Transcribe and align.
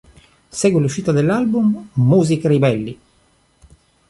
Segue 0.51 0.79
l'uscita 0.81 1.11
dell'album 1.11 1.89
"Musiche 1.93 2.47
ribelli". 2.47 2.99